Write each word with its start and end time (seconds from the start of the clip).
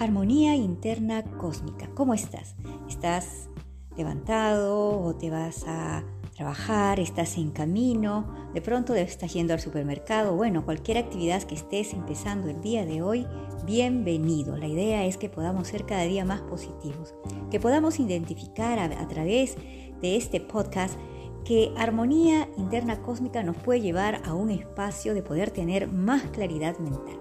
Armonía 0.00 0.56
interna 0.56 1.22
cósmica. 1.36 1.90
¿Cómo 1.94 2.14
estás? 2.14 2.56
¿Estás 2.88 3.50
levantado 3.98 4.98
o 4.98 5.14
te 5.14 5.28
vas 5.28 5.64
a 5.66 6.04
trabajar? 6.34 6.98
¿Estás 6.98 7.36
en 7.36 7.50
camino? 7.50 8.34
De 8.54 8.62
pronto 8.62 8.94
estás 8.94 9.34
yendo 9.34 9.52
al 9.52 9.60
supermercado. 9.60 10.34
Bueno, 10.34 10.64
cualquier 10.64 10.96
actividad 10.96 11.42
que 11.42 11.54
estés 11.54 11.92
empezando 11.92 12.48
el 12.48 12.62
día 12.62 12.86
de 12.86 13.02
hoy, 13.02 13.26
bienvenido. 13.66 14.56
La 14.56 14.68
idea 14.68 15.04
es 15.04 15.18
que 15.18 15.28
podamos 15.28 15.68
ser 15.68 15.84
cada 15.84 16.04
día 16.04 16.24
más 16.24 16.40
positivos, 16.40 17.14
que 17.50 17.60
podamos 17.60 18.00
identificar 18.00 18.78
a, 18.78 18.84
a 19.02 19.06
través 19.06 19.56
de 20.00 20.16
este 20.16 20.40
podcast 20.40 20.98
que 21.44 21.74
armonía 21.76 22.48
interna 22.56 23.02
cósmica 23.02 23.42
nos 23.42 23.58
puede 23.58 23.82
llevar 23.82 24.22
a 24.24 24.32
un 24.32 24.48
espacio 24.48 25.12
de 25.12 25.22
poder 25.22 25.50
tener 25.50 25.88
más 25.92 26.22
claridad 26.30 26.78
mental. 26.78 27.20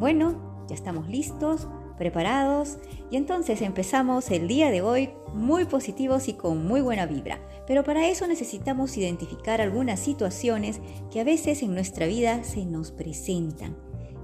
Bueno, 0.00 0.66
ya 0.68 0.74
estamos 0.74 1.08
listos 1.08 1.68
preparados 2.02 2.78
y 3.12 3.16
entonces 3.16 3.62
empezamos 3.62 4.28
el 4.32 4.48
día 4.48 4.72
de 4.72 4.82
hoy 4.82 5.10
muy 5.34 5.66
positivos 5.66 6.26
y 6.26 6.32
con 6.32 6.66
muy 6.66 6.80
buena 6.80 7.06
vibra. 7.06 7.38
Pero 7.64 7.84
para 7.84 8.08
eso 8.08 8.26
necesitamos 8.26 8.96
identificar 8.96 9.60
algunas 9.60 10.00
situaciones 10.00 10.80
que 11.12 11.20
a 11.20 11.24
veces 11.24 11.62
en 11.62 11.74
nuestra 11.74 12.06
vida 12.06 12.42
se 12.42 12.64
nos 12.64 12.90
presentan. 12.90 13.76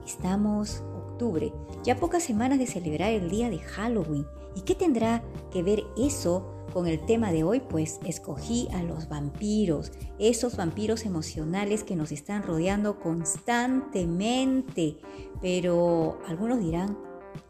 Estamos 0.05 0.83
octubre, 0.97 1.53
ya 1.85 1.95
pocas 1.95 2.25
semanas 2.25 2.59
de 2.59 2.67
celebrar 2.67 3.13
el 3.13 3.31
día 3.31 3.49
de 3.49 3.61
Halloween. 3.61 4.27
¿Y 4.57 4.63
qué 4.63 4.75
tendrá 4.75 5.23
que 5.53 5.63
ver 5.63 5.85
eso 5.97 6.67
con 6.73 6.89
el 6.89 6.99
tema 7.07 7.31
de 7.31 7.45
hoy? 7.45 7.61
Pues 7.61 8.01
escogí 8.05 8.67
a 8.73 8.83
los 8.83 9.09
vampiros, 9.09 9.93
esos 10.19 10.57
vampiros 10.57 11.07
emocionales 11.07 11.85
que 11.85 11.95
nos 11.95 12.11
están 12.11 12.43
rodeando 12.43 12.99
constantemente. 12.99 14.97
Pero 15.41 16.19
algunos 16.27 16.59
dirán, 16.59 16.99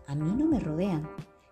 a 0.07 0.15
mí 0.15 0.33
no 0.37 0.47
me 0.47 0.61
rodean. 0.61 1.09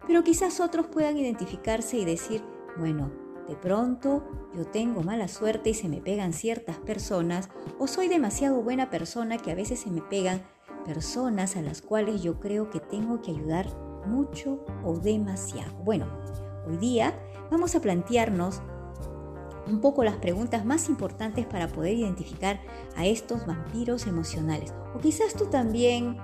Pero 0.06 0.22
quizás 0.22 0.60
otros 0.60 0.86
puedan 0.86 1.16
identificarse 1.16 1.96
y 1.96 2.04
decir, 2.04 2.42
bueno, 2.78 3.10
de 3.48 3.56
pronto 3.56 4.24
yo 4.54 4.66
tengo 4.66 5.02
mala 5.02 5.28
suerte 5.28 5.70
y 5.70 5.74
se 5.74 5.88
me 5.88 6.00
pegan 6.00 6.32
ciertas 6.32 6.78
personas 6.78 7.48
o 7.78 7.86
soy 7.86 8.08
demasiado 8.08 8.62
buena 8.62 8.90
persona 8.90 9.38
que 9.38 9.52
a 9.52 9.54
veces 9.54 9.80
se 9.80 9.90
me 9.90 10.02
pegan 10.02 10.42
personas 10.84 11.56
a 11.56 11.62
las 11.62 11.82
cuales 11.82 12.22
yo 12.22 12.38
creo 12.40 12.70
que 12.70 12.80
tengo 12.80 13.20
que 13.20 13.32
ayudar 13.32 13.66
mucho 14.06 14.64
o 14.84 14.98
demasiado. 14.98 15.74
Bueno, 15.84 16.06
hoy 16.66 16.76
día 16.76 17.18
vamos 17.50 17.74
a 17.74 17.80
plantearnos 17.80 18.62
un 19.68 19.80
poco 19.80 20.04
las 20.04 20.16
preguntas 20.16 20.64
más 20.64 20.88
importantes 20.88 21.44
para 21.46 21.68
poder 21.68 21.94
identificar 21.94 22.60
a 22.96 23.06
estos 23.06 23.46
vampiros 23.46 24.06
emocionales. 24.06 24.72
O 24.94 24.98
quizás 24.98 25.34
tú 25.34 25.46
también 25.46 26.16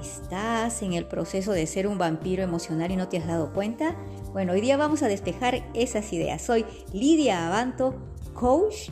¿Estás 0.00 0.82
en 0.82 0.92
el 0.92 1.06
proceso 1.06 1.52
de 1.52 1.66
ser 1.66 1.88
un 1.88 1.98
vampiro 1.98 2.42
emocional 2.42 2.90
y 2.92 2.96
no 2.96 3.08
te 3.08 3.18
has 3.18 3.26
dado 3.26 3.52
cuenta? 3.52 3.96
Bueno, 4.32 4.52
hoy 4.52 4.60
día 4.60 4.76
vamos 4.76 5.02
a 5.02 5.08
despejar 5.08 5.68
esas 5.74 6.12
ideas. 6.12 6.40
Soy 6.40 6.64
Lidia 6.92 7.48
Abanto, 7.48 7.96
coach 8.32 8.90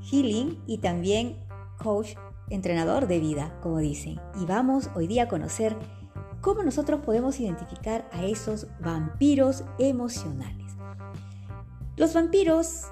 healing 0.00 0.62
y 0.66 0.78
también 0.78 1.36
coach 1.78 2.14
entrenador 2.48 3.06
de 3.06 3.20
vida, 3.20 3.58
como 3.62 3.78
dicen. 3.78 4.18
Y 4.40 4.46
vamos 4.46 4.88
hoy 4.94 5.06
día 5.06 5.24
a 5.24 5.28
conocer 5.28 5.76
cómo 6.40 6.62
nosotros 6.62 7.00
podemos 7.04 7.38
identificar 7.38 8.08
a 8.10 8.24
esos 8.24 8.66
vampiros 8.80 9.64
emocionales. 9.78 10.72
Los 11.96 12.14
vampiros 12.14 12.86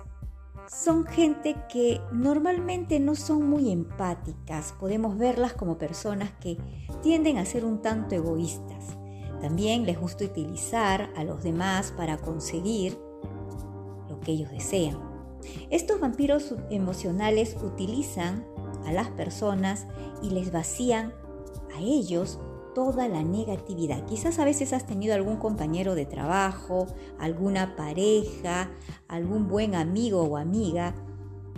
son 0.73 1.05
gente 1.05 1.57
que 1.69 2.01
normalmente 2.13 2.99
no 2.99 3.15
son 3.15 3.49
muy 3.49 3.71
empáticas. 3.71 4.73
Podemos 4.81 5.19
verlas 5.19 5.53
como 5.53 5.79
personas 5.79 6.31
que 6.41 6.57
tienden 7.03 7.39
a 7.39 7.45
ser 7.45 7.65
un 7.65 7.83
tanto 7.83 8.15
egoístas. 8.15 8.97
También 9.41 9.85
les 9.85 10.01
gusta 10.01 10.25
utilizar 10.25 11.11
a 11.17 11.25
los 11.25 11.43
demás 11.43 11.93
para 11.97 12.17
conseguir 12.17 12.99
lo 14.09 14.19
que 14.21 14.33
ellos 14.33 14.51
desean. 14.51 14.99
Estos 15.71 16.01
vampiros 16.01 16.55
emocionales 16.71 17.57
utilizan 17.63 18.47
a 18.87 18.93
las 18.93 19.11
personas 19.11 19.87
y 20.23 20.31
les 20.31 20.53
vacían 20.53 21.13
a 21.77 21.81
ellos 21.81 22.39
toda 22.75 23.09
la 23.09 23.23
negatividad. 23.23 24.05
Quizás 24.07 24.39
a 24.39 24.45
veces 24.45 24.73
has 24.73 24.87
tenido 24.87 25.15
algún 25.15 25.37
compañero 25.37 25.95
de 25.95 26.07
trabajo, 26.07 26.87
alguna 27.19 27.77
pareja, 27.77 28.71
algún 29.09 29.49
buen 29.49 29.75
amigo 29.75 30.23
o 30.23 30.37
amiga 30.37 30.95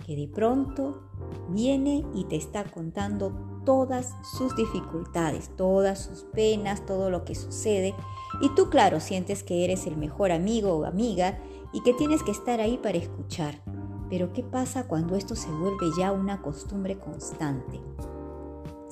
que 0.05 0.15
de 0.15 0.27
pronto 0.27 1.01
viene 1.49 2.05
y 2.13 2.25
te 2.25 2.35
está 2.35 2.63
contando 2.63 3.61
todas 3.65 4.13
sus 4.37 4.55
dificultades, 4.55 5.49
todas 5.55 5.99
sus 5.99 6.23
penas, 6.23 6.85
todo 6.85 7.09
lo 7.09 7.25
que 7.25 7.33
sucede. 7.33 7.95
Y 8.41 8.53
tú, 8.53 8.69
claro, 8.69 8.99
sientes 8.99 9.43
que 9.43 9.63
eres 9.63 9.87
el 9.87 9.97
mejor 9.97 10.31
amigo 10.31 10.75
o 10.75 10.85
amiga 10.85 11.39
y 11.73 11.81
que 11.81 11.93
tienes 11.93 12.21
que 12.21 12.31
estar 12.31 12.61
ahí 12.61 12.77
para 12.77 12.99
escuchar. 12.99 13.61
Pero 14.09 14.31
¿qué 14.33 14.43
pasa 14.43 14.87
cuando 14.87 15.15
esto 15.15 15.35
se 15.35 15.49
vuelve 15.49 15.87
ya 15.97 16.11
una 16.11 16.41
costumbre 16.41 16.99
constante? 16.99 17.81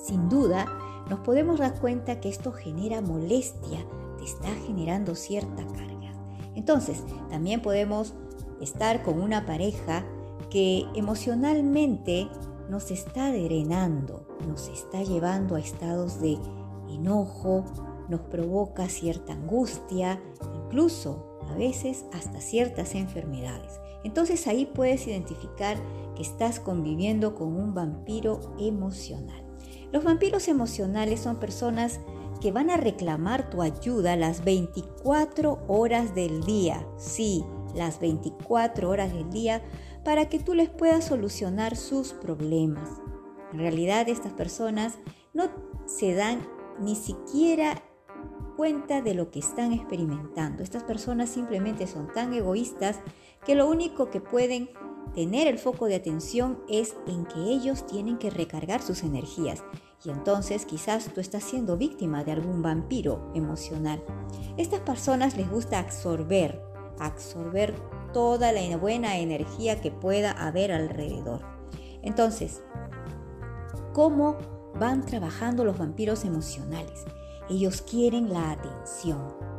Sin 0.03 0.27
duda, 0.27 0.65
nos 1.09 1.21
podemos 1.21 1.59
dar 1.59 1.79
cuenta 1.79 2.19
que 2.19 2.27
esto 2.27 2.51
genera 2.51 2.99
molestia, 2.99 3.87
te 4.17 4.25
está 4.25 4.49
generando 4.67 5.15
cierta 5.15 5.65
carga. 5.65 6.11
Entonces, 6.55 7.01
también 7.29 7.61
podemos 7.61 8.13
estar 8.59 9.01
con 9.01 9.21
una 9.21 9.45
pareja 9.45 10.05
que 10.49 10.85
emocionalmente 10.93 12.27
nos 12.69 12.91
está 12.91 13.31
drenando, 13.31 14.27
nos 14.45 14.67
está 14.67 15.01
llevando 15.03 15.55
a 15.55 15.61
estados 15.61 16.19
de 16.19 16.37
enojo, 16.89 17.63
nos 18.09 18.19
provoca 18.21 18.89
cierta 18.89 19.31
angustia, 19.31 20.21
incluso 20.65 21.39
a 21.49 21.55
veces 21.55 22.03
hasta 22.11 22.41
ciertas 22.41 22.93
enfermedades. 22.95 23.79
Entonces 24.03 24.47
ahí 24.47 24.65
puedes 24.65 25.07
identificar 25.07 25.77
que 26.13 26.23
estás 26.23 26.59
conviviendo 26.59 27.35
con 27.35 27.55
un 27.55 27.73
vampiro 27.73 28.41
emocional. 28.59 29.52
Los 29.93 30.03
vampiros 30.03 30.47
emocionales 30.47 31.19
son 31.19 31.35
personas 31.35 31.99
que 32.41 32.51
van 32.51 32.71
a 32.71 32.77
reclamar 32.77 33.51
tu 33.51 33.61
ayuda 33.61 34.15
las 34.15 34.43
24 34.43 35.59
horas 35.67 36.15
del 36.15 36.43
día. 36.43 36.83
Sí, 36.97 37.45
las 37.75 37.99
24 37.99 38.89
horas 38.89 39.13
del 39.13 39.29
día 39.29 39.61
para 40.03 40.29
que 40.29 40.39
tú 40.39 40.55
les 40.55 40.67
puedas 40.67 41.05
solucionar 41.05 41.75
sus 41.75 42.11
problemas. 42.11 42.89
En 43.51 43.59
realidad 43.59 44.09
estas 44.09 44.33
personas 44.33 44.97
no 45.31 45.51
se 45.85 46.15
dan 46.15 46.39
ni 46.79 46.95
siquiera 46.95 47.83
cuenta 48.57 49.03
de 49.03 49.13
lo 49.13 49.29
que 49.29 49.37
están 49.37 49.73
experimentando. 49.73 50.63
Estas 50.63 50.83
personas 50.83 51.29
simplemente 51.29 51.85
son 51.85 52.11
tan 52.11 52.33
egoístas 52.33 52.99
que 53.45 53.53
lo 53.53 53.69
único 53.69 54.09
que 54.09 54.21
pueden 54.21 54.71
tener 55.13 55.47
el 55.47 55.59
foco 55.59 55.85
de 55.85 55.95
atención 55.95 56.59
es 56.69 56.95
en 57.07 57.25
que 57.25 57.39
ellos 57.39 57.85
tienen 57.85 58.17
que 58.17 58.29
recargar 58.29 58.81
sus 58.81 59.03
energías 59.03 59.63
y 60.03 60.09
entonces 60.09 60.65
quizás 60.65 61.13
tú 61.13 61.21
estás 61.21 61.43
siendo 61.43 61.77
víctima 61.77 62.23
de 62.23 62.33
algún 62.33 62.61
vampiro 62.61 63.31
emocional. 63.33 64.03
Estas 64.57 64.81
personas 64.81 65.37
les 65.37 65.49
gusta 65.49 65.79
absorber, 65.79 66.61
absorber 66.99 67.75
toda 68.11 68.51
la 68.51 68.77
buena 68.77 69.17
energía 69.17 69.81
que 69.81 69.91
pueda 69.91 70.31
haber 70.31 70.71
alrededor. 70.71 71.41
Entonces, 72.01 72.61
¿cómo 73.93 74.37
van 74.75 75.05
trabajando 75.05 75.63
los 75.63 75.77
vampiros 75.77 76.25
emocionales? 76.25 77.05
Ellos 77.49 77.81
quieren 77.81 78.33
la 78.33 78.51
atención 78.51 79.52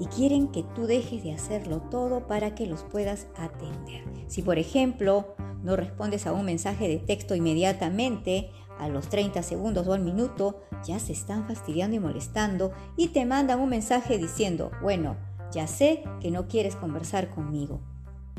y 0.00 0.06
quieren 0.06 0.48
que 0.48 0.64
tú 0.74 0.86
dejes 0.86 1.22
de 1.22 1.32
hacerlo 1.32 1.82
todo 1.90 2.26
para 2.26 2.54
que 2.54 2.66
los 2.66 2.82
puedas 2.82 3.26
atender. 3.36 4.02
Si 4.26 4.42
por 4.42 4.58
ejemplo 4.58 5.34
no 5.62 5.76
respondes 5.76 6.26
a 6.26 6.32
un 6.32 6.46
mensaje 6.46 6.88
de 6.88 6.96
texto 6.96 7.34
inmediatamente, 7.34 8.50
a 8.78 8.88
los 8.88 9.08
30 9.08 9.42
segundos 9.42 9.86
o 9.86 9.92
al 9.92 10.00
minuto, 10.00 10.62
ya 10.84 10.98
se 10.98 11.12
están 11.12 11.46
fastidiando 11.46 11.96
y 11.96 12.00
molestando 12.00 12.72
y 12.96 13.08
te 13.08 13.26
mandan 13.26 13.60
un 13.60 13.68
mensaje 13.68 14.16
diciendo, 14.16 14.70
bueno, 14.80 15.18
ya 15.52 15.66
sé 15.66 16.02
que 16.20 16.30
no 16.30 16.48
quieres 16.48 16.76
conversar 16.76 17.28
conmigo, 17.28 17.80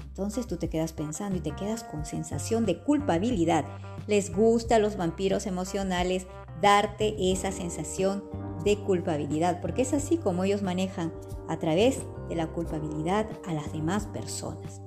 Entonces 0.07 0.47
tú 0.47 0.57
te 0.57 0.67
quedas 0.67 0.93
pensando 0.93 1.37
y 1.37 1.41
te 1.41 1.55
quedas 1.55 1.83
con 1.83 2.05
sensación 2.05 2.65
de 2.65 2.79
culpabilidad. 2.79 3.65
Les 4.07 4.35
gusta 4.35 4.75
a 4.75 4.79
los 4.79 4.97
vampiros 4.97 5.45
emocionales 5.45 6.27
darte 6.61 7.31
esa 7.31 7.51
sensación 7.51 8.23
de 8.63 8.77
culpabilidad, 8.77 9.61
porque 9.61 9.81
es 9.81 9.93
así 9.93 10.17
como 10.17 10.43
ellos 10.43 10.61
manejan 10.61 11.13
a 11.47 11.57
través 11.57 12.01
de 12.29 12.35
la 12.35 12.47
culpabilidad 12.47 13.27
a 13.45 13.53
las 13.53 13.71
demás 13.73 14.05
personas. 14.07 14.81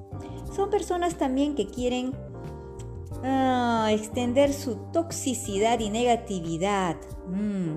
Son 0.54 0.70
personas 0.70 1.16
también 1.16 1.54
que 1.54 1.66
quieren 1.66 2.12
ah, 3.22 3.88
extender 3.90 4.52
su 4.52 4.76
toxicidad 4.92 5.80
y 5.80 5.90
negatividad. 5.90 6.96
Mm. 7.28 7.76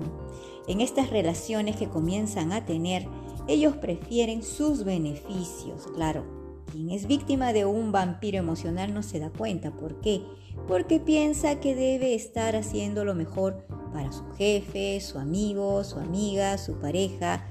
En 0.68 0.80
estas 0.80 1.10
relaciones 1.10 1.76
que 1.76 1.88
comienzan 1.88 2.52
a 2.52 2.66
tener, 2.66 3.08
ellos 3.48 3.76
prefieren 3.76 4.42
sus 4.42 4.84
beneficios, 4.84 5.86
claro, 5.94 6.24
quien 6.70 6.90
es 6.90 7.06
víctima 7.06 7.52
de 7.52 7.64
un 7.64 7.92
vampiro 7.92 8.38
emocional 8.38 8.92
no 8.92 9.02
se 9.02 9.18
da 9.18 9.30
cuenta. 9.30 9.70
¿Por 9.70 10.00
qué? 10.00 10.22
Porque 10.66 11.00
piensa 11.00 11.60
que 11.60 11.74
debe 11.74 12.14
estar 12.14 12.56
haciendo 12.56 13.04
lo 13.04 13.14
mejor 13.14 13.66
para 13.92 14.12
su 14.12 14.24
jefe, 14.36 15.00
su 15.00 15.18
amigo, 15.18 15.82
su 15.84 15.98
amiga, 15.98 16.58
su 16.58 16.74
pareja. 16.78 17.46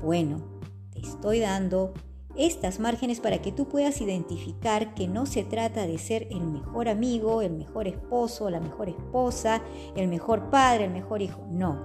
Bueno, 0.00 0.42
te 0.92 1.00
estoy 1.00 1.40
dando 1.40 1.92
estas 2.36 2.80
márgenes 2.80 3.20
para 3.20 3.42
que 3.42 3.52
tú 3.52 3.68
puedas 3.68 4.00
identificar 4.00 4.94
que 4.94 5.06
no 5.06 5.26
se 5.26 5.44
trata 5.44 5.86
de 5.86 5.98
ser 5.98 6.28
el 6.30 6.46
mejor 6.46 6.88
amigo, 6.88 7.42
el 7.42 7.52
mejor 7.52 7.88
esposo, 7.88 8.48
la 8.48 8.60
mejor 8.60 8.88
esposa, 8.88 9.62
el 9.96 10.08
mejor 10.08 10.48
padre, 10.50 10.84
el 10.84 10.92
mejor 10.92 11.20
hijo. 11.20 11.44
No, 11.50 11.84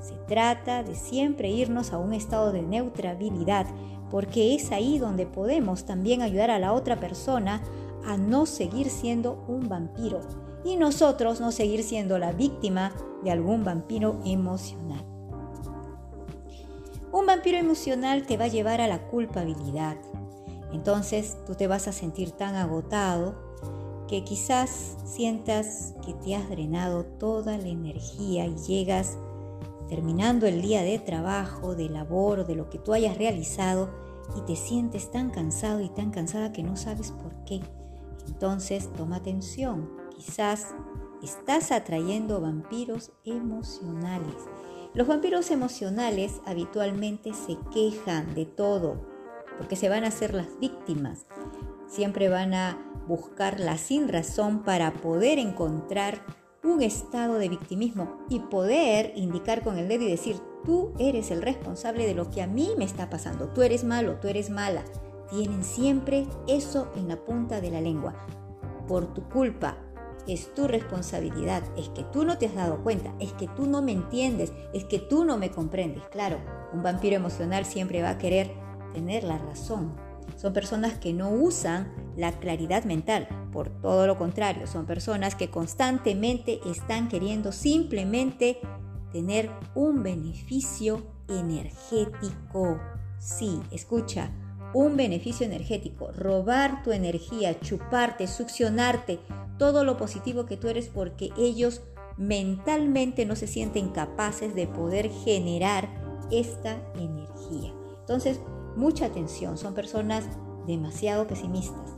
se 0.00 0.14
trata 0.28 0.82
de 0.82 0.94
siempre 0.94 1.50
irnos 1.50 1.92
a 1.92 1.98
un 1.98 2.14
estado 2.14 2.52
de 2.52 2.62
neutralidad 2.62 3.66
porque 4.10 4.54
es 4.54 4.72
ahí 4.72 4.98
donde 4.98 5.26
podemos 5.26 5.84
también 5.84 6.22
ayudar 6.22 6.50
a 6.50 6.58
la 6.58 6.72
otra 6.72 6.98
persona 6.98 7.62
a 8.04 8.16
no 8.16 8.46
seguir 8.46 8.90
siendo 8.90 9.44
un 9.48 9.68
vampiro 9.68 10.20
y 10.64 10.76
nosotros 10.76 11.40
no 11.40 11.52
seguir 11.52 11.82
siendo 11.82 12.18
la 12.18 12.32
víctima 12.32 12.92
de 13.22 13.30
algún 13.30 13.64
vampiro 13.64 14.20
emocional. 14.24 15.04
Un 17.10 17.26
vampiro 17.26 17.58
emocional 17.58 18.26
te 18.26 18.36
va 18.36 18.44
a 18.44 18.48
llevar 18.48 18.80
a 18.80 18.86
la 18.86 19.08
culpabilidad. 19.08 19.96
Entonces 20.72 21.38
tú 21.46 21.54
te 21.54 21.66
vas 21.66 21.88
a 21.88 21.92
sentir 21.92 22.32
tan 22.32 22.54
agotado 22.54 23.34
que 24.06 24.24
quizás 24.24 24.96
sientas 25.04 25.94
que 26.04 26.14
te 26.14 26.34
has 26.34 26.48
drenado 26.48 27.04
toda 27.04 27.56
la 27.58 27.68
energía 27.68 28.46
y 28.46 28.56
llegas 28.56 29.16
terminando 29.88 30.46
el 30.46 30.60
día 30.60 30.82
de 30.82 30.98
trabajo, 30.98 31.74
de 31.74 31.88
labor 31.88 32.46
de 32.46 32.54
lo 32.54 32.68
que 32.68 32.78
tú 32.78 32.92
hayas 32.92 33.16
realizado 33.16 33.90
y 34.36 34.42
te 34.42 34.56
sientes 34.56 35.10
tan 35.10 35.30
cansado 35.30 35.80
y 35.80 35.88
tan 35.88 36.10
cansada 36.10 36.52
que 36.52 36.62
no 36.62 36.76
sabes 36.76 37.10
por 37.10 37.34
qué. 37.44 37.60
Entonces 38.28 38.92
toma 38.96 39.16
atención, 39.16 39.90
quizás 40.14 40.74
estás 41.22 41.72
atrayendo 41.72 42.40
vampiros 42.40 43.12
emocionales. 43.24 44.34
Los 44.94 45.06
vampiros 45.06 45.50
emocionales 45.50 46.40
habitualmente 46.46 47.32
se 47.34 47.58
quejan 47.72 48.34
de 48.34 48.46
todo 48.46 49.00
porque 49.56 49.76
se 49.76 49.88
van 49.88 50.04
a 50.04 50.08
hacer 50.08 50.34
las 50.34 50.58
víctimas. 50.60 51.26
Siempre 51.88 52.28
van 52.28 52.54
a 52.54 52.78
buscar 53.06 53.58
la 53.58 53.78
sin 53.78 54.08
razón 54.08 54.62
para 54.62 54.92
poder 54.92 55.38
encontrar 55.38 56.20
un 56.62 56.82
estado 56.82 57.34
de 57.34 57.48
victimismo 57.48 58.26
y 58.28 58.40
poder 58.40 59.12
indicar 59.16 59.62
con 59.62 59.78
el 59.78 59.88
dedo 59.88 60.04
y 60.04 60.10
decir, 60.10 60.36
tú 60.64 60.92
eres 60.98 61.30
el 61.30 61.42
responsable 61.42 62.06
de 62.06 62.14
lo 62.14 62.30
que 62.30 62.42
a 62.42 62.46
mí 62.46 62.70
me 62.76 62.84
está 62.84 63.08
pasando, 63.08 63.48
tú 63.48 63.62
eres 63.62 63.84
malo, 63.84 64.16
tú 64.20 64.28
eres 64.28 64.50
mala. 64.50 64.84
Tienen 65.30 65.64
siempre 65.64 66.26
eso 66.46 66.90
en 66.96 67.08
la 67.08 67.16
punta 67.16 67.60
de 67.60 67.70
la 67.70 67.80
lengua. 67.80 68.14
Por 68.86 69.12
tu 69.12 69.22
culpa, 69.28 69.76
es 70.26 70.54
tu 70.54 70.68
responsabilidad, 70.68 71.62
es 71.76 71.88
que 71.90 72.04
tú 72.04 72.24
no 72.24 72.38
te 72.38 72.46
has 72.46 72.54
dado 72.54 72.82
cuenta, 72.82 73.14
es 73.18 73.32
que 73.32 73.48
tú 73.48 73.66
no 73.66 73.82
me 73.82 73.92
entiendes, 73.92 74.52
es 74.74 74.84
que 74.84 74.98
tú 74.98 75.24
no 75.24 75.38
me 75.38 75.50
comprendes. 75.50 76.02
Claro, 76.10 76.38
un 76.72 76.82
vampiro 76.82 77.16
emocional 77.16 77.64
siempre 77.64 78.02
va 78.02 78.10
a 78.10 78.18
querer 78.18 78.52
tener 78.92 79.24
la 79.24 79.38
razón. 79.38 79.94
Son 80.36 80.52
personas 80.52 80.98
que 80.98 81.12
no 81.14 81.30
usan 81.30 81.92
la 82.16 82.32
claridad 82.32 82.84
mental, 82.84 83.26
por 83.52 83.70
todo 83.80 84.06
lo 84.06 84.18
contrario, 84.18 84.66
son 84.66 84.86
personas 84.86 85.34
que 85.34 85.50
constantemente 85.50 86.60
están 86.66 87.08
queriendo 87.08 87.50
simplemente 87.50 88.60
tener 89.12 89.50
un 89.74 90.02
beneficio 90.02 91.02
energético. 91.28 92.78
Sí, 93.18 93.60
escucha, 93.70 94.30
un 94.74 94.96
beneficio 94.96 95.46
energético, 95.46 96.12
robar 96.12 96.82
tu 96.82 96.92
energía, 96.92 97.58
chuparte, 97.60 98.26
succionarte, 98.26 99.18
todo 99.58 99.84
lo 99.84 99.96
positivo 99.96 100.46
que 100.46 100.56
tú 100.56 100.68
eres 100.68 100.88
porque 100.88 101.30
ellos 101.36 101.82
mentalmente 102.16 103.24
no 103.26 103.36
se 103.36 103.46
sienten 103.46 103.90
capaces 103.90 104.54
de 104.54 104.66
poder 104.66 105.10
generar 105.10 105.88
esta 106.30 106.76
energía. 106.96 107.72
Entonces, 108.00 108.40
mucha 108.76 109.06
atención, 109.06 109.56
son 109.56 109.74
personas 109.74 110.24
demasiado 110.66 111.26
pesimistas. 111.26 111.94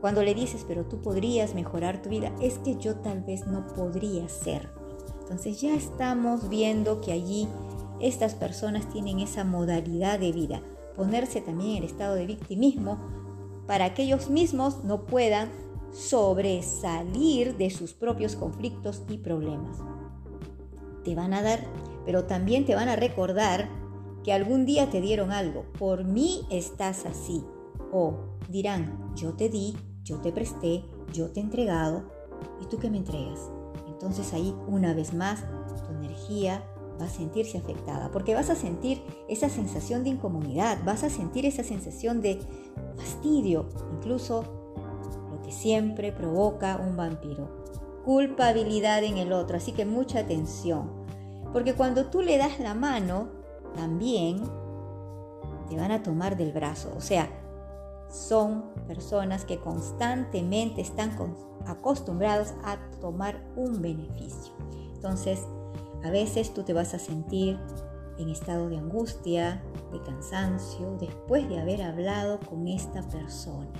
Cuando 0.00 0.22
le 0.22 0.34
dices, 0.34 0.64
pero 0.68 0.84
tú 0.84 1.00
podrías 1.00 1.54
mejorar 1.54 2.02
tu 2.02 2.10
vida, 2.10 2.32
es 2.40 2.58
que 2.58 2.76
yo 2.76 2.96
tal 2.96 3.22
vez 3.22 3.46
no 3.46 3.66
podría 3.68 4.28
ser. 4.28 4.68
Entonces 5.20 5.60
ya 5.60 5.74
estamos 5.74 6.48
viendo 6.48 7.00
que 7.00 7.12
allí 7.12 7.48
estas 8.00 8.34
personas 8.34 8.88
tienen 8.90 9.18
esa 9.18 9.44
modalidad 9.44 10.18
de 10.20 10.32
vida, 10.32 10.62
ponerse 10.98 11.40
también 11.40 11.78
en 11.78 11.84
estado 11.84 12.16
de 12.16 12.26
victimismo 12.26 12.98
para 13.68 13.94
que 13.94 14.02
ellos 14.02 14.28
mismos 14.28 14.82
no 14.82 15.06
puedan 15.06 15.48
sobresalir 15.92 17.56
de 17.56 17.70
sus 17.70 17.94
propios 17.94 18.34
conflictos 18.34 19.04
y 19.08 19.18
problemas. 19.18 19.78
Te 21.04 21.14
van 21.14 21.32
a 21.32 21.42
dar, 21.42 21.60
pero 22.04 22.24
también 22.24 22.66
te 22.66 22.74
van 22.74 22.88
a 22.88 22.96
recordar 22.96 23.70
que 24.24 24.32
algún 24.32 24.66
día 24.66 24.90
te 24.90 25.00
dieron 25.00 25.30
algo, 25.30 25.64
por 25.78 26.04
mí 26.04 26.42
estás 26.50 27.06
así. 27.06 27.44
O 27.92 28.36
dirán, 28.48 29.14
yo 29.14 29.34
te 29.34 29.48
di, 29.48 29.76
yo 30.02 30.18
te 30.20 30.32
presté, 30.32 30.84
yo 31.12 31.30
te 31.30 31.38
he 31.38 31.42
entregado, 31.44 32.10
¿y 32.60 32.66
tú 32.66 32.78
qué 32.78 32.90
me 32.90 32.98
entregas? 32.98 33.50
Entonces 33.86 34.32
ahí 34.32 34.52
una 34.66 34.94
vez 34.94 35.14
más 35.14 35.44
tu 35.86 35.94
energía 35.94 36.62
va 37.00 37.06
a 37.06 37.10
sentirse 37.10 37.58
afectada, 37.58 38.10
porque 38.10 38.34
vas 38.34 38.50
a 38.50 38.54
sentir 38.54 39.02
esa 39.28 39.48
sensación 39.48 40.04
de 40.04 40.10
incomodidad, 40.10 40.78
vas 40.84 41.04
a 41.04 41.10
sentir 41.10 41.46
esa 41.46 41.62
sensación 41.62 42.20
de 42.20 42.40
fastidio, 42.96 43.68
incluso 43.92 44.44
lo 45.30 45.40
que 45.42 45.52
siempre 45.52 46.12
provoca 46.12 46.76
un 46.76 46.96
vampiro, 46.96 47.48
culpabilidad 48.04 49.02
en 49.04 49.18
el 49.18 49.32
otro, 49.32 49.56
así 49.56 49.72
que 49.72 49.84
mucha 49.84 50.20
atención, 50.20 50.90
porque 51.52 51.74
cuando 51.74 52.06
tú 52.06 52.22
le 52.22 52.38
das 52.38 52.60
la 52.60 52.74
mano, 52.74 53.28
también 53.74 54.42
te 55.68 55.76
van 55.76 55.90
a 55.90 56.02
tomar 56.02 56.36
del 56.36 56.52
brazo, 56.52 56.92
o 56.96 57.00
sea, 57.00 57.30
son 58.10 58.72
personas 58.86 59.44
que 59.44 59.58
constantemente 59.58 60.80
están 60.80 61.12
acostumbrados 61.66 62.54
a 62.64 62.78
tomar 63.00 63.44
un 63.54 63.82
beneficio. 63.82 64.54
Entonces, 64.94 65.46
a 66.04 66.10
veces 66.10 66.54
tú 66.54 66.62
te 66.62 66.72
vas 66.72 66.94
a 66.94 66.98
sentir 66.98 67.58
en 68.18 68.28
estado 68.28 68.68
de 68.68 68.76
angustia, 68.76 69.62
de 69.92 70.00
cansancio, 70.02 70.96
después 71.00 71.48
de 71.48 71.60
haber 71.60 71.82
hablado 71.82 72.40
con 72.40 72.68
esta 72.68 73.02
persona. 73.08 73.70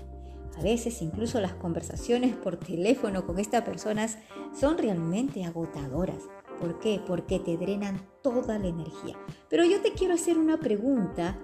A 0.57 0.63
veces 0.63 1.03
incluso 1.03 1.41
las 1.41 1.55
conversaciones 1.55 2.35
por 2.35 2.57
teléfono 2.57 3.25
con 3.27 3.39
estas 3.39 3.63
personas 3.63 4.19
son 4.59 4.79
realmente 4.79 5.45
agotadoras. 5.45 6.25
¿Por 6.61 6.81
qué? 6.81 7.01
Porque 7.07 7.39
te 7.39 7.57
drenan 7.57 8.01
toda 8.23 8.59
la 8.59 8.67
energía. 8.67 9.17
Pero 9.49 9.65
yo 9.65 9.81
te 9.81 9.93
quiero 9.93 10.15
hacer 10.15 10.37
una 10.37 10.59
pregunta 10.59 11.39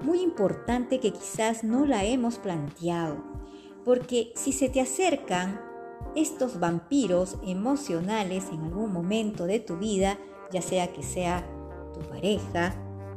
muy 0.00 0.22
importante 0.22 0.98
que 0.98 1.12
quizás 1.12 1.62
no 1.62 1.84
la 1.84 2.04
hemos 2.04 2.38
planteado. 2.38 3.22
Porque 3.84 4.32
si 4.34 4.52
se 4.52 4.70
te 4.70 4.80
acercan 4.80 5.60
estos 6.14 6.60
vampiros 6.60 7.36
emocionales 7.44 8.44
en 8.52 8.62
algún 8.62 8.92
momento 8.92 9.46
de 9.46 9.60
tu 9.60 9.76
vida, 9.76 10.18
ya 10.52 10.62
sea 10.62 10.92
que 10.92 11.02
sea 11.02 11.46
tu 11.92 12.00
pareja, 12.00 12.74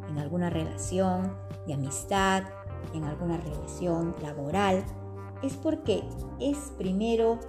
en 0.09 0.17
alguna 0.17 0.49
relación 0.49 1.37
de 1.65 1.73
amistad, 1.73 2.43
en 2.93 3.03
alguna 3.03 3.37
relación 3.37 4.15
laboral, 4.21 4.83
es 5.43 5.53
porque 5.53 6.03
es 6.39 6.57
primero 6.77 7.39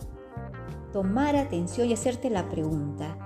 tomar 0.93 1.37
atención 1.37 1.89
y 1.89 1.95
hacerte 1.95 2.31
la 2.31 2.49
pregunta, 2.49 3.17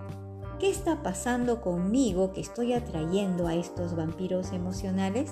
¿qué 0.59 0.71
está 0.71 1.03
pasando 1.03 1.61
conmigo 1.61 2.33
que 2.33 2.41
estoy 2.41 2.73
atrayendo 2.73 3.47
a 3.47 3.55
estos 3.55 3.97
vampiros 3.97 4.53
emocionales? 4.53 5.31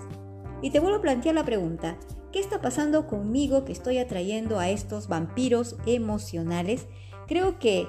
Y 0.63 0.71
te 0.71 0.81
vuelvo 0.81 0.99
a 0.99 1.03
plantear 1.03 1.35
la 1.35 1.45
pregunta, 1.45 1.97
¿qué 2.33 2.41
está 2.41 2.61
pasando 2.61 3.07
conmigo 3.07 3.65
que 3.65 3.73
estoy 3.73 3.99
atrayendo 3.99 4.59
a 4.59 4.69
estos 4.69 5.09
vampiros 5.09 5.77
emocionales? 5.87 6.87
Creo 7.27 7.59
que 7.59 7.89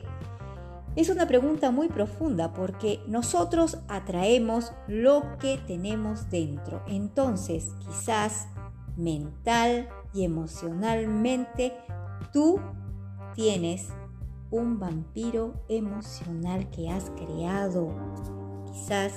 es 0.96 1.10
una 1.10 1.28
pregunta 1.28 1.72
muy 1.72 1.88
profunda 1.88 2.54
porque 2.54 3.02
nosotros 3.08 3.80
atraemos 3.88 4.74
lo 4.88 5.38
que 5.40 5.58
tenemos 5.66 6.30
dentro. 6.30 6.84
Entonces, 6.88 7.72
quizás 7.80 8.48
mental, 8.98 9.88
y 10.14 10.26
emocionalmente 10.26 11.74
tú 12.34 12.60
tienes 13.36 13.90
un 14.50 14.80
vampiro 14.80 15.54
emocional 15.70 16.70
que 16.72 16.90
has 16.90 17.10
creado. 17.12 17.94
Quizás 18.66 19.14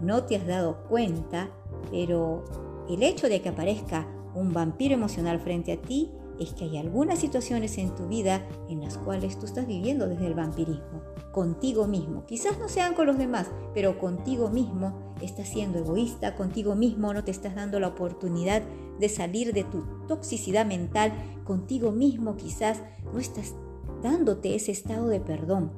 no 0.00 0.24
te 0.24 0.36
has 0.36 0.46
dado 0.46 0.84
cuenta, 0.88 1.50
pero 1.90 2.44
el 2.94 3.02
hecho 3.02 3.28
de 3.28 3.40
que 3.40 3.48
aparezca 3.48 4.06
un 4.34 4.52
vampiro 4.52 4.94
emocional 4.94 5.40
frente 5.40 5.72
a 5.72 5.80
ti 5.80 6.10
es 6.40 6.54
que 6.54 6.64
hay 6.64 6.78
algunas 6.78 7.18
situaciones 7.18 7.76
en 7.76 7.94
tu 7.94 8.08
vida 8.08 8.46
en 8.68 8.80
las 8.80 8.96
cuales 8.96 9.38
tú 9.38 9.44
estás 9.44 9.66
viviendo 9.66 10.08
desde 10.08 10.26
el 10.26 10.34
vampirismo, 10.34 11.02
contigo 11.32 11.86
mismo. 11.86 12.24
Quizás 12.24 12.58
no 12.58 12.68
sean 12.68 12.94
con 12.94 13.06
los 13.06 13.18
demás, 13.18 13.50
pero 13.74 13.98
contigo 13.98 14.48
mismo 14.48 15.14
estás 15.20 15.48
siendo 15.48 15.78
egoísta, 15.78 16.34
contigo 16.36 16.74
mismo 16.74 17.12
no 17.12 17.24
te 17.24 17.30
estás 17.30 17.54
dando 17.54 17.78
la 17.78 17.88
oportunidad 17.88 18.62
de 18.98 19.08
salir 19.10 19.52
de 19.52 19.64
tu 19.64 19.84
toxicidad 20.08 20.64
mental, 20.64 21.12
contigo 21.44 21.92
mismo 21.92 22.36
quizás 22.36 22.82
no 23.12 23.18
estás 23.18 23.54
dándote 24.02 24.54
ese 24.54 24.72
estado 24.72 25.08
de 25.08 25.20
perdón. 25.20 25.72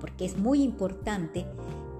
Porque 0.00 0.24
es 0.24 0.38
muy 0.38 0.62
importante 0.62 1.46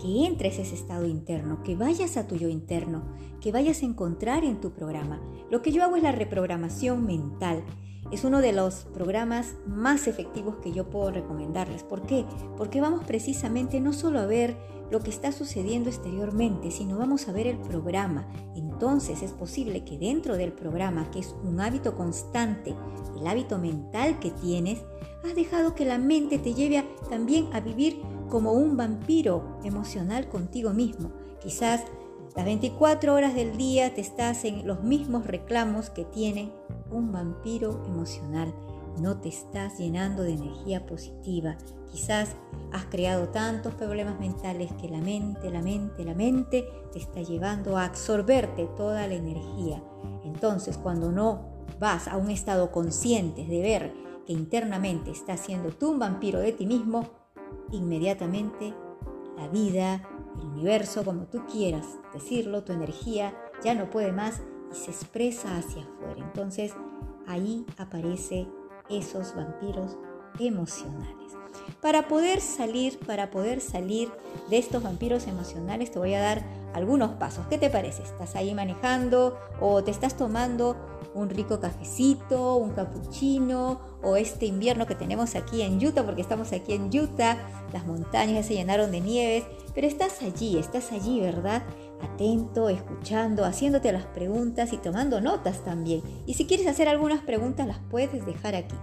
que 0.01 0.27
entres 0.27 0.59
a 0.59 0.63
ese 0.63 0.75
estado 0.75 1.07
interno, 1.07 1.63
que 1.63 1.77
vayas 1.77 2.17
a 2.17 2.27
tu 2.27 2.37
yo 2.37 2.49
interno, 2.49 3.03
que 3.41 3.53
vayas 3.53 3.83
a 3.83 3.87
encontrar 3.87 4.45
en 4.45 4.61
tu 4.61 4.73
programa. 4.73 5.21
Lo 5.51 5.63
que 5.63 5.73
yo 5.73 5.83
hago 5.83 5.97
es 5.97 6.03
la 6.03 6.13
reprogramación 6.13 7.05
mental. 7.05 7.65
Es 8.11 8.25
uno 8.25 8.41
de 8.41 8.53
los 8.53 8.87
programas 8.95 9.55
más 9.67 10.07
efectivos 10.07 10.57
que 10.57 10.73
yo 10.73 10.89
puedo 10.89 11.11
recomendarles. 11.11 11.83
¿Por 11.83 12.07
qué? 12.07 12.25
Porque 12.57 12.81
vamos 12.81 13.05
precisamente 13.05 13.81
no 13.81 13.93
solo 13.93 14.21
a 14.21 14.27
ver 14.27 14.57
lo 14.91 15.01
que 15.01 15.11
está 15.11 15.33
sucediendo 15.33 15.91
exteriormente, 15.91 16.71
sino 16.71 16.97
vamos 16.97 17.29
a 17.29 17.33
ver 17.33 17.47
el 17.47 17.59
programa. 17.59 18.27
Entonces 18.57 19.23
es 19.23 19.33
posible 19.33 19.85
que 19.85 19.99
dentro 19.99 20.37
del 20.37 20.53
programa, 20.53 21.11
que 21.11 21.19
es 21.19 21.35
un 21.45 21.61
hábito 21.61 21.95
constante, 21.95 22.75
el 23.19 23.27
hábito 23.27 23.59
mental 23.59 24.19
que 24.19 24.31
tienes, 24.31 24.83
has 25.25 25.35
dejado 25.35 25.75
que 25.75 25.85
la 25.85 25.99
mente 25.99 26.39
te 26.39 26.55
lleve 26.55 26.85
también 27.11 27.49
a 27.53 27.61
vivir 27.61 28.01
como 28.29 28.53
un 28.53 28.77
vampiro 28.77 29.59
emocional 29.65 30.29
contigo 30.29 30.71
mismo. 30.71 31.13
Quizás 31.41 31.85
las 32.37 32.45
24 32.45 33.15
horas 33.15 33.35
del 33.35 33.57
día 33.57 33.95
te 33.95 34.01
estás 34.01 34.45
en 34.45 34.67
los 34.67 34.83
mismos 34.83 35.27
reclamos 35.27 35.91
que 35.91 36.05
tiene 36.05 36.53
un 36.91 37.11
vampiro 37.11 37.83
emocional. 37.87 38.55
No 39.01 39.19
te 39.19 39.29
estás 39.29 39.79
llenando 39.79 40.23
de 40.23 40.35
energía 40.35 40.87
positiva. 40.87 41.57
Quizás 41.91 42.37
has 42.73 42.85
creado 42.87 43.29
tantos 43.29 43.75
problemas 43.75 44.21
mentales 44.21 44.73
que 44.75 44.89
la 44.89 45.01
mente, 45.01 45.51
la 45.51 45.63
mente, 45.63 46.05
la 46.05 46.15
mente 46.15 46.65
te 46.93 46.99
está 46.99 47.23
llevando 47.23 47.77
a 47.77 47.85
absorberte 47.85 48.69
toda 48.77 49.07
la 49.07 49.15
energía. 49.15 49.83
Entonces, 50.25 50.77
cuando 50.77 51.11
no 51.11 51.59
vas 51.79 52.09
a 52.09 52.17
un 52.17 52.31
estado 52.31 52.71
consciente 52.71 53.47
de 53.47 53.63
ver 53.63 53.95
que 54.27 54.33
internamente 54.33 55.11
estás 55.11 55.41
siendo 55.41 55.71
tú 55.71 55.93
un 55.93 55.99
vampiro 55.99 56.41
de 56.41 56.53
ti 56.53 56.67
mismo, 56.67 57.18
inmediatamente 57.73 58.75
la 59.37 59.49
vida, 59.49 60.09
el 60.39 60.47
universo, 60.47 61.05
como 61.05 61.27
tú 61.27 61.45
quieras 61.47 61.87
decirlo, 62.13 62.65
tu 62.65 62.73
energía 62.73 63.35
ya 63.63 63.75
no 63.75 63.91
puede 63.91 64.13
más 64.13 64.43
y 64.73 64.75
se 64.75 64.91
expresa 64.91 65.57
hacia 65.57 65.83
afuera. 65.83 66.25
Entonces 66.25 66.73
ahí 67.27 67.65
aparece 67.77 68.49
esos 68.89 69.35
vampiros 69.35 69.97
emocionales. 70.41 71.17
Para 71.81 72.09
poder 72.09 72.41
salir, 72.41 72.99
para 72.99 73.31
poder 73.31 73.61
salir 73.61 74.09
de 74.51 74.59
estos 74.59 74.83
vampiros 74.83 75.27
emocionales, 75.27 75.91
te 75.91 75.99
voy 75.99 76.15
a 76.15 76.21
dar 76.21 76.45
algunos 76.75 77.13
pasos. 77.13 77.47
¿Qué 77.49 77.59
te 77.59 77.71
parece? 77.71 78.03
¿Estás 78.03 78.35
ahí 78.37 78.55
manejando 78.55 79.39
o 79.61 79.83
te 79.85 79.91
estás 79.91 80.17
tomando 80.17 80.77
un 81.15 81.31
rico 81.31 81.61
cafecito, 81.61 82.57
un 82.57 82.71
cappuccino 82.71 83.81
o 84.03 84.17
este 84.17 84.47
invierno 84.47 84.87
que 84.87 84.95
tenemos 84.95 85.35
aquí 85.35 85.63
en 85.63 85.85
Utah, 85.85 86.05
porque 86.05 86.23
estamos 86.23 86.53
aquí 86.53 86.75
en 86.75 86.87
Utah, 86.87 87.39
las 87.73 87.87
montañas 87.87 88.47
se 88.47 88.55
llenaron 88.55 88.91
de 88.93 89.01
nieves, 89.01 89.45
pero 89.75 89.87
estás 89.87 90.23
allí, 90.23 90.59
estás 90.59 90.93
allí, 90.93 91.21
¿verdad? 91.21 91.63
Atento, 92.03 92.69
escuchando, 92.69 93.45
haciéndote 93.45 93.91
las 93.93 94.07
preguntas 94.07 94.73
y 94.73 94.77
tomando 94.77 95.21
notas 95.21 95.65
también. 95.65 96.03
Y 96.27 96.35
si 96.35 96.47
quieres 96.47 96.67
hacer 96.67 96.89
algunas 96.89 97.23
preguntas, 97.23 97.67
las 97.67 97.79
puedes 97.91 98.25
dejar 98.25 98.55
aquí. 98.55 98.77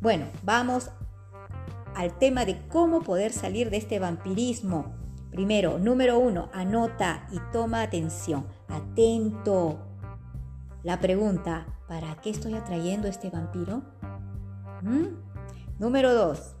Bueno, 0.00 0.26
vamos 0.42 0.90
al 1.94 2.18
tema 2.18 2.44
de 2.44 2.66
cómo 2.68 3.02
poder 3.02 3.32
salir 3.32 3.70
de 3.70 3.78
este 3.78 3.98
vampirismo. 3.98 4.94
Primero, 5.30 5.78
número 5.78 6.18
uno, 6.18 6.50
anota 6.52 7.26
y 7.32 7.38
toma 7.52 7.82
atención. 7.82 8.46
Atento. 8.68 9.78
La 10.82 11.00
pregunta, 11.00 11.66
¿para 11.88 12.16
qué 12.16 12.30
estoy 12.30 12.54
atrayendo 12.54 13.06
a 13.06 13.10
este 13.10 13.30
vampiro? 13.30 13.82
¿Mm? 14.82 15.16
Número 15.78 16.14
dos, 16.14 16.54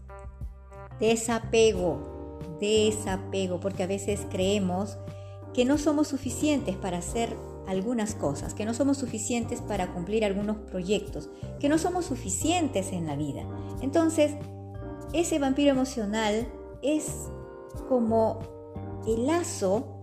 desapego. 0.98 2.38
Desapego, 2.60 3.60
porque 3.60 3.82
a 3.82 3.86
veces 3.86 4.26
creemos 4.30 4.98
que 5.52 5.64
no 5.64 5.78
somos 5.78 6.08
suficientes 6.08 6.76
para 6.76 6.98
hacer 6.98 7.36
algunas 7.66 8.14
cosas, 8.14 8.54
que 8.54 8.64
no 8.64 8.74
somos 8.74 8.98
suficientes 8.98 9.60
para 9.60 9.92
cumplir 9.92 10.24
algunos 10.24 10.58
proyectos, 10.58 11.30
que 11.60 11.68
no 11.68 11.78
somos 11.78 12.06
suficientes 12.06 12.92
en 12.92 13.06
la 13.06 13.16
vida. 13.16 13.42
Entonces, 13.80 14.32
ese 15.12 15.38
vampiro 15.38 15.70
emocional 15.70 16.46
es 16.82 17.30
como 17.88 18.40
el 19.06 19.26
lazo 19.26 19.94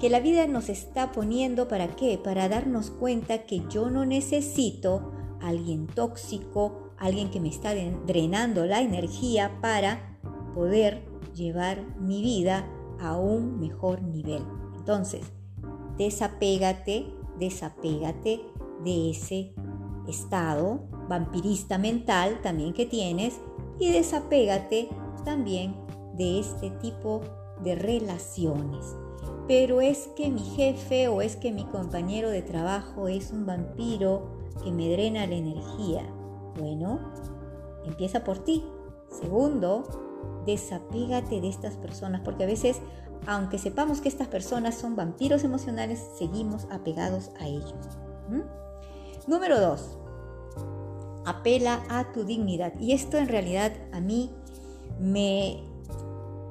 que 0.00 0.10
la 0.10 0.20
vida 0.20 0.46
nos 0.46 0.68
está 0.68 1.12
poniendo 1.12 1.68
para 1.68 1.88
qué? 1.88 2.18
Para 2.22 2.48
darnos 2.48 2.90
cuenta 2.90 3.44
que 3.44 3.62
yo 3.68 3.90
no 3.90 4.04
necesito 4.04 5.12
a 5.40 5.48
alguien 5.48 5.86
tóxico, 5.86 6.90
alguien 6.98 7.30
que 7.30 7.40
me 7.40 7.48
está 7.48 7.72
drenando 8.06 8.66
la 8.66 8.80
energía 8.80 9.58
para 9.60 10.18
poder 10.54 11.04
llevar 11.34 11.84
mi 11.98 12.22
vida 12.22 12.68
a 13.00 13.16
un 13.16 13.58
mejor 13.60 14.02
nivel. 14.02 14.42
Entonces, 14.76 15.32
desapégate, 15.96 17.06
desapégate 17.38 18.40
de 18.84 19.10
ese 19.10 19.54
estado 20.08 20.88
vampirista 21.08 21.78
mental 21.78 22.40
también 22.42 22.72
que 22.72 22.86
tienes 22.86 23.40
y 23.78 23.90
desapégate 23.92 24.88
también 25.24 25.76
de 26.16 26.40
este 26.40 26.70
tipo 26.70 27.20
de 27.62 27.74
relaciones 27.76 28.96
pero 29.48 29.80
es 29.80 30.08
que 30.16 30.30
mi 30.30 30.40
jefe 30.40 31.08
o 31.08 31.20
es 31.20 31.36
que 31.36 31.52
mi 31.52 31.64
compañero 31.64 32.30
de 32.30 32.42
trabajo 32.42 33.08
es 33.08 33.32
un 33.32 33.44
vampiro 33.44 34.30
que 34.62 34.70
me 34.70 34.90
drena 34.90 35.26
la 35.26 35.34
energía. 35.34 36.02
Bueno, 36.58 37.00
empieza 37.84 38.24
por 38.24 38.38
ti. 38.38 38.64
Segundo, 39.08 39.82
desapégate 40.46 41.40
de 41.40 41.48
estas 41.48 41.76
personas, 41.76 42.20
porque 42.22 42.44
a 42.44 42.46
veces, 42.46 42.80
aunque 43.26 43.58
sepamos 43.58 44.00
que 44.00 44.08
estas 44.08 44.28
personas 44.28 44.74
son 44.76 44.96
vampiros 44.96 45.44
emocionales, 45.44 46.00
seguimos 46.18 46.66
apegados 46.70 47.30
a 47.40 47.46
ellos. 47.46 47.74
Número 49.26 49.60
dos, 49.60 49.98
apela 51.24 51.82
a 51.88 52.12
tu 52.12 52.24
dignidad. 52.24 52.72
Y 52.80 52.92
esto 52.92 53.18
en 53.18 53.28
realidad 53.28 53.72
a 53.92 54.00
mí 54.00 54.30
me 54.98 55.62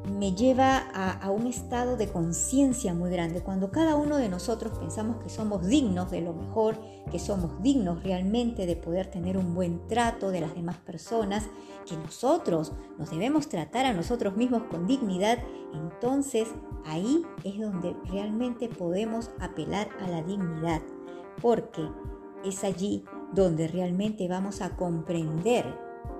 me 0.05 0.33
lleva 0.33 0.77
a, 0.77 1.29
un 1.29 1.47
estado 1.47 1.95
de 1.95 2.09
conciencia 2.09 2.93
muy 2.93 3.11
grande. 3.11 3.41
Cuando 3.41 3.71
cada 3.71 3.95
uno 3.95 4.17
de 4.17 4.29
nosotros 4.29 4.77
pensamos 4.77 5.17
que 5.21 5.29
somos 5.29 5.65
dignos 5.67 6.09
de 6.09 6.21
lo 6.21 6.33
mejor, 6.33 6.77
que 7.11 7.19
somos 7.19 7.61
dignos 7.61 8.03
realmente 8.03 8.65
de 8.65 8.75
poder 8.75 9.07
tener 9.07 9.37
un 9.37 9.53
buen 9.53 9.87
trato 9.87 10.31
de 10.31 10.41
las 10.41 10.55
demás 10.55 10.77
personas, 10.77 11.47
que 11.87 11.95
nosotros 11.97 12.73
nos 12.97 13.11
debemos 13.11 13.47
tratar 13.47 13.85
a 13.85 13.93
nosotros 13.93 14.35
mismos 14.35 14.63
con 14.63 14.87
dignidad, 14.87 15.39
entonces 15.73 16.47
ahí 16.85 17.23
es 17.43 17.59
donde 17.59 17.95
realmente 18.05 18.69
podemos 18.69 19.29
apelar 19.39 19.89
a 19.99 20.07
la 20.07 20.23
dignidad, 20.23 20.81
porque 21.41 21.87
es 22.43 22.63
allí 22.63 23.03
donde 23.33 23.67
realmente 23.67 24.27
vamos 24.27 24.61
a 24.61 24.75
comprender 24.75 25.65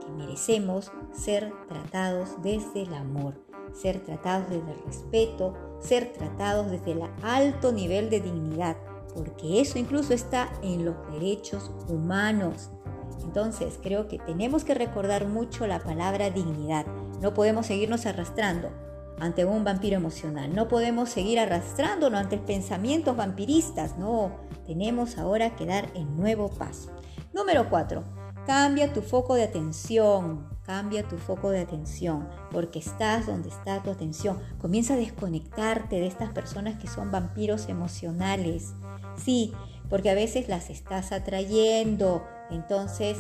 que 0.06 0.12
merecemos 0.12 0.92
ser 1.14 1.52
tratados 1.68 2.42
desde 2.42 2.84
el 2.84 2.94
amor 2.94 3.51
ser 3.74 4.00
tratados 4.00 4.50
desde 4.50 4.72
el 4.72 4.84
respeto, 4.86 5.54
ser 5.80 6.14
tratados 6.14 6.70
desde 6.70 6.92
el 6.92 7.02
alto 7.24 7.72
nivel 7.72 8.10
de 8.10 8.22
dignidad, 8.22 8.78
porque 9.16 9.62
eso 9.62 9.80
incluso 9.80 10.14
está 10.14 10.52
en 10.62 10.86
los 10.86 10.96
derechos 11.12 11.72
humanos. 11.88 12.70
Entonces 13.24 13.80
creo 13.82 14.08
que 14.08 14.20
tenemos 14.20 14.64
que 14.64 14.74
recordar 14.74 15.28
mucho 15.28 15.68
la 15.68 15.80
palabra 15.80 16.30
dignidad. 16.30 16.86
No 17.22 17.34
podemos 17.34 17.68
seguirnos 17.68 18.06
arrastrando 18.06 18.70
ante 19.20 19.46
un 19.46 19.64
vampiro 19.64 19.96
emocional. 19.96 20.54
No 20.56 20.68
podemos 20.68 21.10
seguir 21.10 21.40
arrastrándonos 21.40 22.20
ante 22.20 22.38
pensamientos 22.38 23.16
vampiristas. 23.16 23.98
No, 23.98 24.32
tenemos 24.66 25.18
ahora 25.18 25.56
que 25.56 25.66
dar 25.66 25.90
el 25.94 26.16
nuevo 26.16 26.50
paso. 26.50 26.92
Número 27.32 27.70
4. 27.70 28.04
Cambia 28.46 28.92
tu 28.92 29.02
foco 29.02 29.36
de 29.36 29.44
atención. 29.44 30.51
Cambia 30.66 31.08
tu 31.08 31.18
foco 31.18 31.50
de 31.50 31.60
atención 31.60 32.28
porque 32.52 32.80
estás 32.80 33.26
donde 33.26 33.50
está 33.50 33.82
tu 33.82 33.90
atención. 33.90 34.40
Comienza 34.60 34.94
a 34.94 34.98
desconectarte 34.98 36.00
de 36.00 36.08
estas 36.08 36.32
personas 36.32 36.80
que 36.80 36.88
son 36.88 37.12
vampiros 37.12 37.68
emocionales. 37.68 38.74
Sí, 39.18 39.54
porque 39.90 40.10
a 40.10 40.16
veces 40.16 40.48
las 40.48 40.70
estás 40.70 41.12
atrayendo. 41.12 42.24
Entonces, 42.52 43.18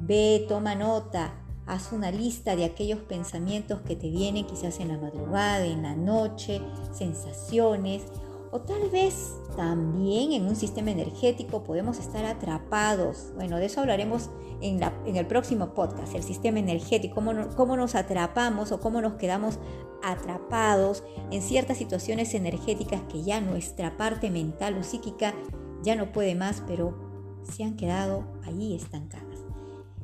ve, 0.00 0.44
toma 0.48 0.74
nota, 0.74 1.34
haz 1.66 1.92
una 1.92 2.10
lista 2.10 2.56
de 2.56 2.64
aquellos 2.64 3.00
pensamientos 3.00 3.80
que 3.82 3.96
te 3.96 4.10
vienen 4.10 4.46
quizás 4.46 4.80
en 4.80 4.88
la 4.88 4.98
madrugada, 4.98 5.64
en 5.64 5.82
la 5.82 5.94
noche, 5.94 6.60
sensaciones, 6.92 8.02
o 8.52 8.60
tal 8.60 8.90
vez 8.90 9.34
también 9.56 10.32
en 10.32 10.46
un 10.46 10.54
sistema 10.54 10.90
energético 10.90 11.64
podemos 11.64 11.98
estar 11.98 12.26
atrapados. 12.26 13.32
Bueno, 13.34 13.56
de 13.56 13.64
eso 13.64 13.80
hablaremos 13.80 14.28
en, 14.60 14.82
el 15.16 15.26
próximo 15.26 15.72
podcast, 15.72 16.14
el 16.14 16.22
sistema 16.22 16.58
energético, 16.58 17.22
cómo 17.56 17.76
nos 17.76 17.94
atrapamos 17.94 18.70
o 18.70 18.78
cómo 18.78 19.00
nos 19.00 19.14
quedamos 19.14 19.58
atrapados 20.04 21.02
en 21.30 21.40
ciertas 21.40 21.78
situaciones 21.78 22.34
energéticas 22.34 23.00
que 23.10 23.22
ya 23.22 23.40
nuestra 23.40 23.96
parte 23.96 24.30
mental 24.30 24.76
o 24.76 24.82
psíquica 24.82 25.34
ya 25.82 25.96
no 25.96 26.12
puede 26.12 26.34
más, 26.34 26.62
pero 26.66 26.94
se 27.42 27.64
han 27.64 27.74
quedado 27.76 28.24
ahí 28.44 28.76
estancadas. 28.76 29.46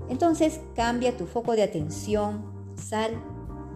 Entonces 0.08 0.60
cambia 0.74 1.18
tu 1.18 1.26
foco 1.26 1.52
de 1.52 1.64
atención, 1.64 2.72
sal 2.76 3.22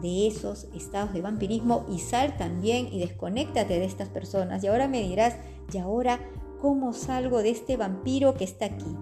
de 0.02 0.26
esos 0.26 0.66
estados 0.75 1.12
de 1.14 1.23
vampirismo 1.23 1.87
y 1.88 2.00
sal 2.00 2.37
también 2.37 2.88
y 2.92 2.99
desconéctate 2.99 3.78
de 3.78 3.85
estas 3.85 4.09
personas. 4.09 4.62
Y 4.62 4.66
ahora 4.66 4.88
me 4.88 5.02
dirás, 5.02 5.37
¿y 5.73 5.78
ahora 5.78 6.18
cómo 6.61 6.92
salgo 6.92 7.42
de 7.42 7.50
este 7.50 7.76
vampiro 7.76 8.35
que 8.35 8.44
está 8.44 8.66
aquí? 8.66 8.97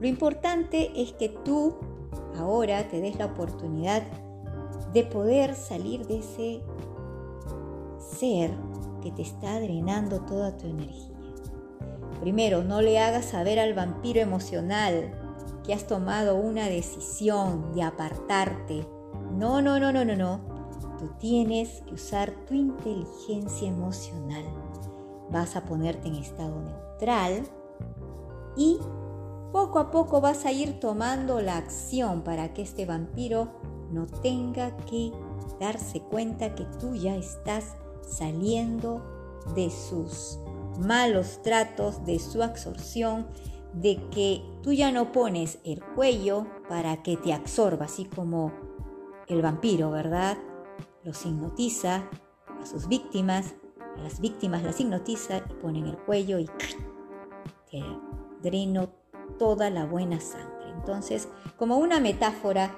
Lo 0.00 0.08
importante 0.08 0.90
es 1.00 1.12
que 1.12 1.28
tú 1.28 1.76
ahora 2.36 2.88
te 2.88 3.00
des 3.00 3.16
la 3.18 3.26
oportunidad 3.26 4.02
de 4.92 5.04
poder 5.04 5.54
salir 5.54 6.06
de 6.06 6.18
ese 6.18 6.62
ser 8.18 8.50
que 9.02 9.12
te 9.12 9.22
está 9.22 9.60
drenando 9.60 10.20
toda 10.22 10.56
tu 10.56 10.66
energía. 10.66 11.12
Primero, 12.20 12.62
no 12.62 12.80
le 12.80 12.98
hagas 12.98 13.26
saber 13.26 13.58
al 13.58 13.74
vampiro 13.74 14.20
emocional 14.20 15.12
que 15.64 15.74
has 15.74 15.86
tomado 15.86 16.36
una 16.36 16.66
decisión 16.66 17.72
de 17.74 17.82
apartarte 17.82 18.86
no, 19.32 19.62
no, 19.62 19.78
no, 19.78 19.92
no, 19.92 20.04
no, 20.04 20.16
no. 20.16 20.40
Tú 20.98 21.10
tienes 21.18 21.82
que 21.82 21.94
usar 21.94 22.32
tu 22.46 22.54
inteligencia 22.54 23.68
emocional. 23.68 24.44
Vas 25.30 25.56
a 25.56 25.64
ponerte 25.64 26.08
en 26.08 26.16
estado 26.16 26.60
neutral 26.60 27.42
y 28.56 28.78
poco 29.52 29.78
a 29.78 29.90
poco 29.90 30.20
vas 30.20 30.44
a 30.46 30.52
ir 30.52 30.80
tomando 30.80 31.40
la 31.40 31.56
acción 31.56 32.22
para 32.22 32.52
que 32.54 32.62
este 32.62 32.86
vampiro 32.86 33.48
no 33.90 34.06
tenga 34.06 34.76
que 34.78 35.12
darse 35.60 36.00
cuenta 36.00 36.54
que 36.54 36.64
tú 36.80 36.94
ya 36.94 37.16
estás 37.16 37.76
saliendo 38.06 39.02
de 39.54 39.70
sus 39.70 40.38
malos 40.78 41.40
tratos, 41.42 42.04
de 42.04 42.18
su 42.18 42.42
absorción, 42.42 43.26
de 43.74 43.96
que 44.10 44.42
tú 44.62 44.72
ya 44.72 44.92
no 44.92 45.12
pones 45.12 45.58
el 45.64 45.82
cuello 45.94 46.46
para 46.68 47.02
que 47.02 47.16
te 47.16 47.32
absorba, 47.32 47.86
así 47.86 48.04
como 48.04 48.52
el 49.28 49.42
vampiro, 49.42 49.90
¿verdad? 49.90 50.36
Los 51.04 51.24
hipnotiza 51.24 52.08
a 52.60 52.66
sus 52.66 52.88
víctimas, 52.88 53.54
a 53.96 54.02
las 54.02 54.20
víctimas 54.20 54.62
las 54.62 54.80
hipnotiza 54.80 55.38
y 55.38 55.54
ponen 55.60 55.86
el 55.86 55.98
cuello 55.98 56.38
y 56.38 56.46
te 57.70 57.82
dreno 58.42 58.90
toda 59.38 59.70
la 59.70 59.84
buena 59.84 60.20
sangre. 60.20 60.70
Entonces, 60.70 61.28
como 61.56 61.76
una 61.76 62.00
metáfora 62.00 62.74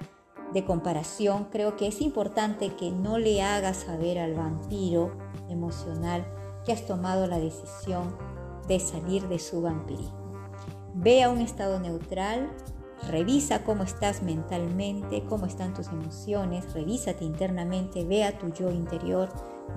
de 0.52 0.64
comparación, 0.64 1.46
creo 1.50 1.76
que 1.76 1.86
es 1.86 2.00
importante 2.00 2.74
que 2.74 2.90
no 2.90 3.18
le 3.18 3.42
hagas 3.42 3.78
saber 3.78 4.18
al 4.18 4.34
vampiro 4.34 5.16
emocional 5.48 6.24
que 6.64 6.72
has 6.72 6.86
tomado 6.86 7.26
la 7.26 7.38
decisión 7.38 8.16
de 8.68 8.80
salir 8.80 9.28
de 9.28 9.38
su 9.38 9.62
vampirismo. 9.62 10.24
Ve 10.94 11.22
a 11.22 11.30
un 11.30 11.40
estado 11.40 11.80
neutral, 11.80 12.50
Revisa 13.08 13.64
cómo 13.64 13.82
estás 13.82 14.22
mentalmente, 14.22 15.24
cómo 15.28 15.46
están 15.46 15.74
tus 15.74 15.88
emociones, 15.88 16.72
revísate 16.72 17.24
internamente, 17.24 18.04
ve 18.04 18.24
a 18.24 18.38
tu 18.38 18.52
yo 18.52 18.70
interior, 18.70 19.28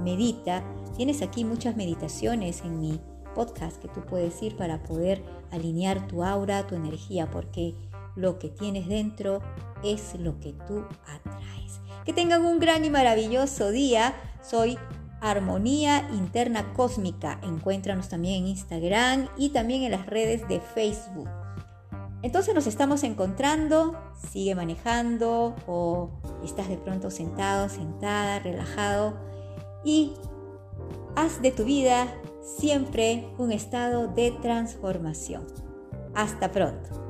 medita. 0.01 0.63
Tienes 0.95 1.21
aquí 1.21 1.43
muchas 1.43 1.75
meditaciones 1.75 2.61
en 2.61 2.79
mi 2.79 3.01
podcast 3.35 3.81
que 3.81 3.87
tú 3.89 4.01
puedes 4.01 4.41
ir 4.41 4.55
para 4.55 4.81
poder 4.83 5.23
alinear 5.51 6.07
tu 6.07 6.23
aura, 6.23 6.65
tu 6.67 6.75
energía, 6.75 7.29
porque 7.29 7.75
lo 8.15 8.39
que 8.39 8.49
tienes 8.49 8.87
dentro 8.87 9.41
es 9.83 10.15
lo 10.19 10.39
que 10.39 10.53
tú 10.67 10.85
atraes. 11.05 11.79
Que 12.05 12.13
tengan 12.13 12.45
un 12.45 12.59
gran 12.59 12.85
y 12.85 12.89
maravilloso 12.89 13.69
día. 13.69 14.15
Soy 14.41 14.77
Armonía 15.21 16.09
Interna 16.13 16.73
Cósmica. 16.73 17.39
Encuéntranos 17.43 18.09
también 18.09 18.43
en 18.43 18.47
Instagram 18.47 19.27
y 19.37 19.49
también 19.49 19.83
en 19.83 19.91
las 19.91 20.05
redes 20.07 20.47
de 20.47 20.61
Facebook. 20.61 21.29
Entonces 22.23 22.55
nos 22.55 22.67
estamos 22.67 23.03
encontrando, 23.03 23.95
sigue 24.31 24.55
manejando 24.55 25.55
o 25.67 26.09
estás 26.43 26.67
de 26.67 26.77
pronto 26.77 27.11
sentado, 27.11 27.69
sentada, 27.69 28.39
relajado 28.39 29.17
y 29.83 30.13
haz 31.15 31.41
de 31.41 31.51
tu 31.51 31.63
vida 31.63 32.07
siempre 32.41 33.27
un 33.37 33.51
estado 33.51 34.07
de 34.07 34.31
transformación. 34.41 35.45
Hasta 36.15 36.51
pronto. 36.51 37.06